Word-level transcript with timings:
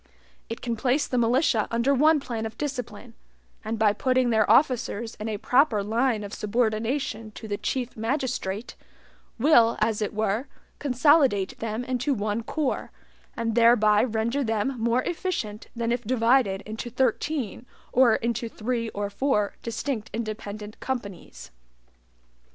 It 0.49 0.61
can 0.61 0.75
place 0.75 1.05
the 1.05 1.19
militia 1.19 1.67
under 1.69 1.93
one 1.93 2.19
plan 2.19 2.47
of 2.47 2.57
discipline, 2.57 3.13
and, 3.63 3.77
by 3.77 3.93
putting 3.93 4.31
their 4.31 4.49
officers 4.49 5.13
in 5.19 5.29
a 5.29 5.37
proper 5.37 5.83
line 5.83 6.23
of 6.23 6.33
subordination 6.33 7.29
to 7.33 7.47
the 7.47 7.59
Chief 7.59 7.95
Magistrate, 7.95 8.75
will, 9.37 9.77
as 9.79 10.01
it 10.01 10.11
were, 10.15 10.47
consolidate 10.79 11.59
them 11.59 11.83
into 11.83 12.15
one 12.15 12.41
corps, 12.41 12.89
and 13.37 13.53
thereby 13.53 14.03
render 14.03 14.43
them 14.43 14.73
more 14.81 15.03
efficient 15.03 15.67
than 15.75 15.91
if 15.91 16.01
divided 16.03 16.61
into 16.61 16.89
thirteen 16.89 17.67
or 17.93 18.15
into 18.15 18.49
three 18.49 18.89
or 18.95 19.11
four 19.11 19.53
distinct 19.61 20.09
independent 20.13 20.79
companies. 20.79 21.51